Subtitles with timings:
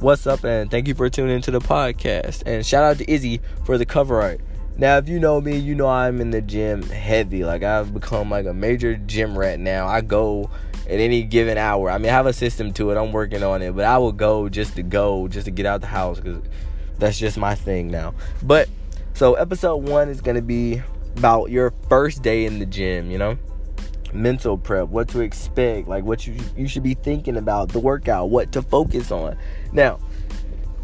[0.00, 2.44] What's up, and thank you for tuning into the podcast.
[2.46, 4.40] And shout out to Izzy for the cover art.
[4.76, 7.44] Now, if you know me, you know I'm in the gym heavy.
[7.44, 9.88] Like I've become like a major gym rat now.
[9.88, 10.50] I go
[10.84, 11.90] at any given hour.
[11.90, 12.96] I mean, I have a system to it.
[12.96, 15.80] I'm working on it, but I will go just to go, just to get out
[15.80, 16.44] the house because
[17.00, 18.14] that's just my thing now.
[18.44, 18.68] But
[19.14, 20.80] so episode one is gonna be
[21.16, 23.10] about your first day in the gym.
[23.10, 23.38] You know,
[24.12, 28.30] mental prep, what to expect, like what you you should be thinking about the workout,
[28.30, 29.36] what to focus on.
[29.72, 29.98] Now,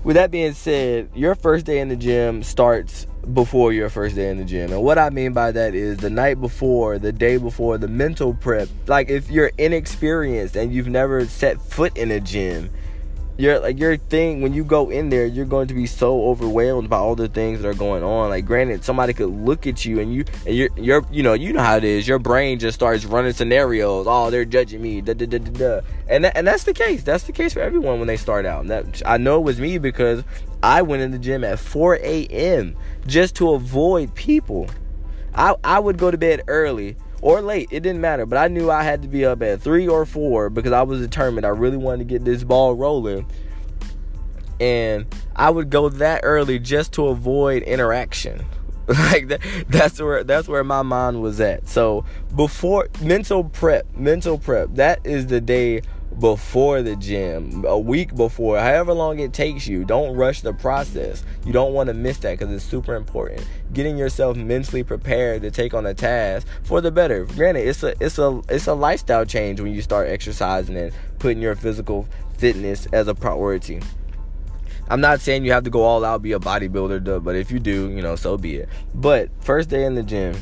[0.04, 4.28] with that being said, your first day in the gym starts before your first day
[4.28, 4.70] in the gym.
[4.70, 8.34] And what I mean by that is the night before, the day before, the mental
[8.34, 8.68] prep.
[8.86, 12.70] Like if you're inexperienced and you've never set foot in a gym,
[13.36, 16.88] your like your thing when you go in there you're going to be so overwhelmed
[16.88, 18.30] by all the things that are going on.
[18.30, 21.52] Like granted somebody could look at you and you and you're you're you know you
[21.52, 22.06] know how it is.
[22.06, 24.06] Your brain just starts running scenarios.
[24.08, 25.00] Oh they're judging me.
[25.00, 25.80] Da, da, da, da, da.
[26.08, 27.02] and that, and that's the case.
[27.02, 28.60] That's the case for everyone when they start out.
[28.60, 30.22] And that i know it was me because
[30.62, 34.68] i went in the gym at 4 a.m just to avoid people.
[35.34, 37.68] I i would go to bed early or late.
[37.70, 38.26] It didn't matter.
[38.26, 41.00] But I knew I had to be up at three or four because I was
[41.00, 41.46] determined.
[41.46, 43.26] I really wanted to get this ball rolling.
[44.60, 48.44] And I would go that early just to avoid interaction.
[48.86, 51.66] like that, that's where that's where my mind was at.
[51.66, 52.04] So
[52.36, 55.80] before mental prep, mental prep, that is the day
[56.18, 59.84] before the gym, a week before, however long it takes you.
[59.84, 61.24] Don't rush the process.
[61.44, 63.46] You don't want to miss that because it's super important.
[63.72, 67.24] Getting yourself mentally prepared to take on a task for the better.
[67.24, 71.42] Granted, it's a it's a it's a lifestyle change when you start exercising and putting
[71.42, 72.08] your physical
[72.38, 73.80] fitness as a priority.
[74.88, 77.58] I'm not saying you have to go all out, be a bodybuilder, but if you
[77.58, 78.68] do, you know, so be it.
[78.94, 80.36] But first day in the gym,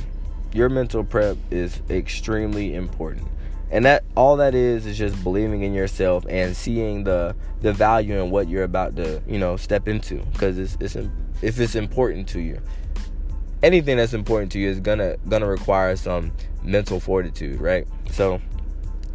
[0.53, 3.29] your mental prep is extremely important
[3.73, 8.23] and that all that is is just believing in yourself and seeing the the value
[8.23, 10.19] in what you're about to you know step into.
[10.33, 10.95] Because it's, it's
[11.41, 12.61] if it's important to you.
[13.63, 16.33] Anything that's important to you is gonna gonna require some
[16.63, 17.89] mental fortitude right?
[18.11, 18.41] So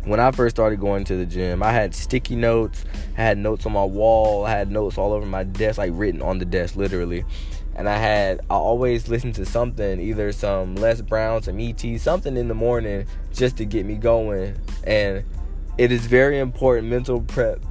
[0.05, 2.85] when I first started going to the gym, I had sticky notes,
[3.17, 6.21] I had notes on my wall, I had notes all over my desk, like written
[6.21, 7.25] on the desk, literally
[7.77, 12.35] and I had I always listen to something, either some Les Brown, some ET, something
[12.35, 14.59] in the morning just to get me going.
[14.83, 15.23] And
[15.77, 17.63] it is very important mental prep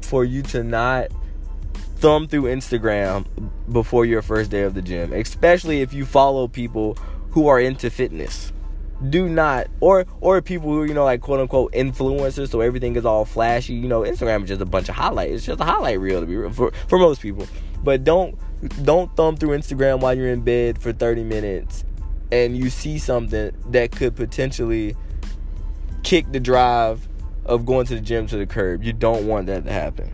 [0.00, 1.08] for you to not
[1.96, 3.24] thumb through Instagram
[3.70, 6.98] before your first day of the gym, especially if you follow people
[7.30, 8.52] who are into fitness.
[9.10, 13.04] Do not or or people who you know like quote unquote influencers, so everything is
[13.04, 13.74] all flashy.
[13.74, 15.34] You know, Instagram is just a bunch of highlights.
[15.34, 17.46] It's just a highlight reel to be for for most people.
[17.82, 18.36] But don't
[18.82, 21.84] don't thumb through Instagram while you're in bed for 30 minutes
[22.30, 24.96] and you see something that could potentially
[26.02, 27.06] kick the drive
[27.44, 28.82] of going to the gym to the curb.
[28.82, 30.10] You don't want that to happen.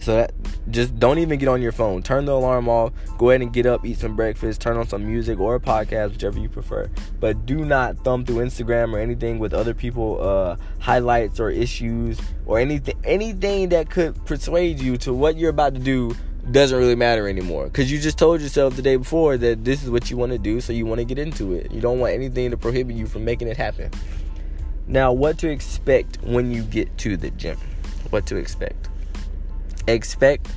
[0.00, 0.32] So that
[0.70, 2.02] just don't even get on your phone.
[2.02, 2.92] Turn the alarm off.
[3.18, 6.10] Go ahead and get up, eat some breakfast, turn on some music or a podcast,
[6.10, 6.90] whichever you prefer.
[7.20, 12.20] But do not thumb through Instagram or anything with other people uh, highlights or issues
[12.46, 16.14] or anything anything that could persuade you to what you're about to do
[16.50, 17.64] doesn't really matter anymore.
[17.66, 20.38] Because you just told yourself the day before that this is what you want to
[20.38, 21.70] do so you want to get into it.
[21.70, 23.90] You don't want anything to prohibit you from making it happen.
[24.86, 27.58] Now what to expect when you get to the gym?
[28.10, 28.88] What to expect?
[29.86, 30.48] Expect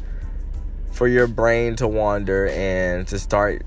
[0.91, 3.63] for your brain to wander and to start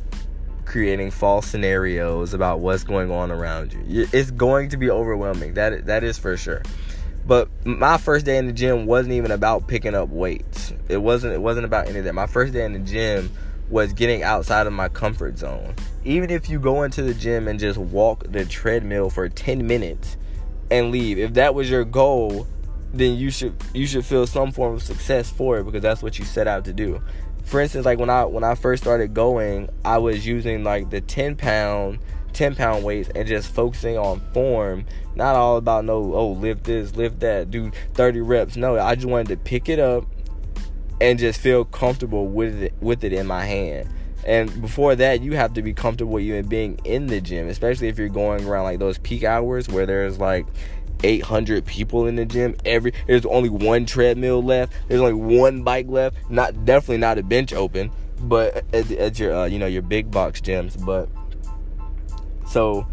[0.64, 4.08] creating false scenarios about what's going on around you.
[4.12, 5.54] It's going to be overwhelming.
[5.54, 6.62] That that is for sure
[7.28, 10.72] but my first day in the gym wasn't even about picking up weights.
[10.89, 12.15] It wasn't it wasn't about any of that.
[12.15, 13.31] My first day in the gym
[13.69, 15.75] was getting outside of my comfort zone.
[16.06, 20.16] Even if you go into the gym and just walk the treadmill for 10 minutes
[20.71, 22.47] and leave, if that was your goal,
[22.94, 26.19] then you should you should feel some form of success for it because that's what
[26.19, 26.99] you set out to do.
[27.45, 31.03] For instance, like when I when I first started going, I was using like the
[31.03, 31.99] 10 pound
[32.33, 34.84] 10 pound weights and just focusing on form.
[35.15, 38.57] Not all about no, oh, lift this, lift that, do 30 reps.
[38.57, 40.04] No, I just wanted to pick it up
[41.01, 43.89] and just feel comfortable with it, with it in my hand.
[44.25, 47.98] And before that, you have to be comfortable even being in the gym, especially if
[47.98, 50.47] you're going around like those peak hours where there's like
[51.03, 52.57] 800 people in the gym.
[52.65, 54.72] Every there's only one treadmill left.
[54.89, 56.16] There's only one bike left.
[56.28, 57.91] Not definitely not a bench open,
[58.21, 60.84] but at, at your uh, you know your big box gyms.
[60.84, 61.09] But
[62.59, 62.84] so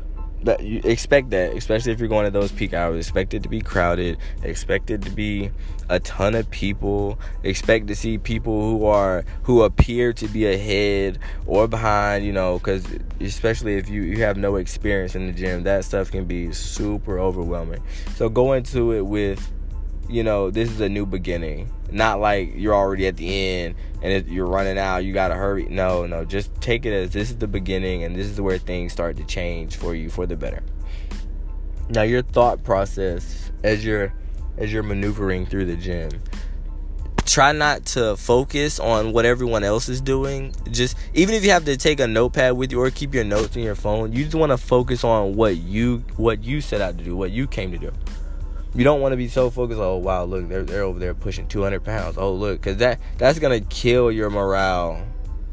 [0.43, 2.97] that you expect that, especially if you're going to those peak hours.
[3.07, 4.19] Expect it to be crowded.
[4.43, 5.49] Expect it to be
[5.89, 7.17] a ton of people.
[7.41, 11.17] Expect to see people who are who appear to be ahead
[11.47, 12.23] or behind.
[12.23, 12.85] You know, because
[13.19, 17.17] especially if you you have no experience in the gym, that stuff can be super
[17.17, 17.81] overwhelming.
[18.15, 19.51] So go into it with
[20.09, 21.71] you know, this is a new beginning.
[21.91, 25.65] Not like you're already at the end and you're running out, you gotta hurry.
[25.69, 28.91] No, no, just take it as this is the beginning and this is where things
[28.91, 30.63] start to change for you for the better.
[31.89, 34.13] Now, your thought process as you're
[34.57, 36.09] as you're maneuvering through the gym
[37.25, 40.53] try not to focus on what everyone else is doing.
[40.71, 43.55] Just even if you have to take a notepad with you or keep your notes
[43.55, 46.97] in your phone, you just want to focus on what you what you set out
[46.97, 47.91] to do, what you came to do.
[48.75, 49.79] You don't want to be so focused.
[49.79, 52.17] Oh wow, look, they're they're over there pushing 200 pounds.
[52.17, 55.01] Oh look, because that that's gonna kill your morale,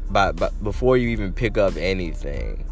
[0.09, 2.65] by, by before you even pick up anything.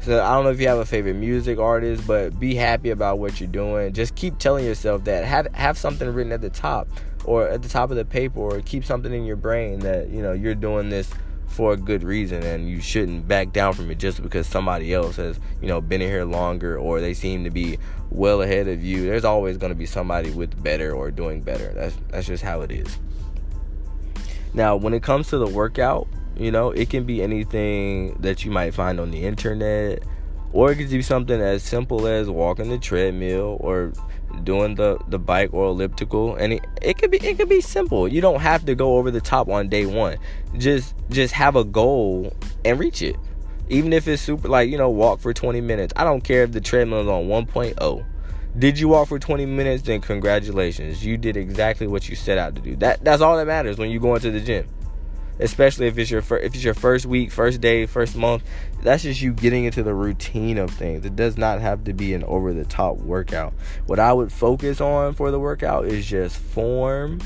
[0.00, 3.20] So I don't know if you have a favorite music artist, but be happy about
[3.20, 3.92] what you're doing.
[3.92, 5.24] Just keep telling yourself that.
[5.24, 6.88] Have have something written at the top
[7.24, 10.20] or at the top of the paper or keep something in your brain that, you
[10.20, 11.08] know, you're doing this
[11.52, 15.16] for a good reason and you shouldn't back down from it just because somebody else
[15.16, 17.78] has, you know, been in here longer or they seem to be
[18.10, 19.04] well ahead of you.
[19.04, 21.72] There's always going to be somebody with better or doing better.
[21.74, 22.98] That's that's just how it is.
[24.54, 28.50] Now, when it comes to the workout, you know, it can be anything that you
[28.50, 30.02] might find on the internet,
[30.52, 33.92] or it could be something as simple as walking the treadmill or
[34.44, 36.36] doing the, the bike or elliptical.
[36.36, 38.06] And it, it could be it could be simple.
[38.06, 40.18] You don't have to go over the top on day one.
[40.58, 42.34] Just just have a goal
[42.64, 43.16] and reach it.
[43.68, 45.92] Even if it's super like, you know, walk for 20 minutes.
[45.96, 48.04] I don't care if the treadmill is on 1.0.
[48.58, 49.82] Did you walk for 20 minutes?
[49.82, 51.02] Then congratulations.
[51.02, 52.76] You did exactly what you set out to do.
[52.76, 54.66] That that's all that matters when you go into the gym
[55.38, 58.42] especially if it's your fir- if it's your first week, first day, first month.
[58.82, 61.04] That's just you getting into the routine of things.
[61.04, 63.52] It does not have to be an over the top workout.
[63.86, 67.20] What I would focus on for the workout is just form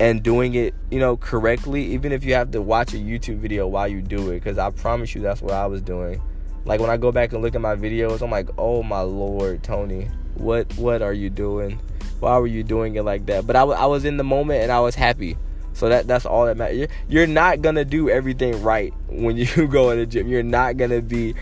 [0.00, 1.84] and doing it, you know, correctly.
[1.86, 4.70] Even if you have to watch a YouTube video while you do it, because I
[4.70, 6.20] promise you that's what I was doing.
[6.64, 9.62] Like when I go back and look at my videos, I'm like, oh my lord,
[9.62, 11.80] Tony, what what are you doing?
[12.20, 13.46] Why were you doing it like that?
[13.46, 15.36] But I, w- I was in the moment and I was happy.
[15.78, 16.88] So that that's all that matters.
[17.08, 20.26] You're not gonna do everything right when you go in the gym.
[20.26, 21.36] You're not gonna be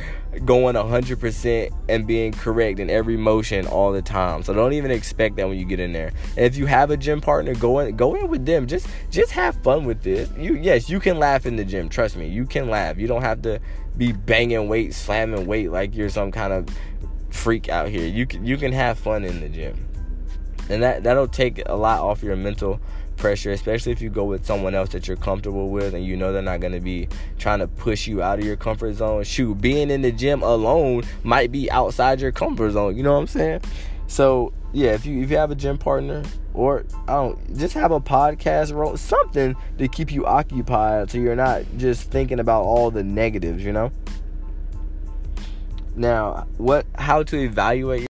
[0.44, 4.42] going 100% and being correct in every motion all the time.
[4.42, 6.12] So don't even expect that when you get in there.
[6.36, 8.66] And if you have a gym partner, go in go in with them.
[8.66, 10.30] Just just have fun with this.
[10.36, 11.88] You yes, you can laugh in the gym.
[11.88, 12.98] Trust me, you can laugh.
[12.98, 13.58] You don't have to
[13.96, 16.68] be banging weight, slamming weight like you're some kind of
[17.30, 18.06] freak out here.
[18.06, 19.88] You can you can have fun in the gym.
[20.68, 22.80] And that that'll take a lot off your mental
[23.16, 26.32] pressure, especially if you go with someone else that you're comfortable with and you know
[26.32, 27.08] they're not going to be
[27.38, 29.24] trying to push you out of your comfort zone.
[29.24, 32.96] Shoot, being in the gym alone might be outside your comfort zone.
[32.96, 33.60] You know what I'm saying?
[34.06, 36.22] So yeah, if you if you have a gym partner
[36.54, 41.36] or I don't just have a podcast role, something to keep you occupied so you're
[41.36, 43.64] not just thinking about all the negatives.
[43.64, 43.92] You know.
[45.96, 46.86] Now, what?
[46.94, 48.06] How to evaluate?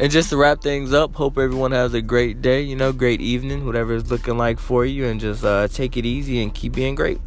[0.00, 3.20] And just to wrap things up, hope everyone has a great day, you know, great
[3.20, 6.72] evening, whatever it's looking like for you, and just uh, take it easy and keep
[6.72, 7.18] being great.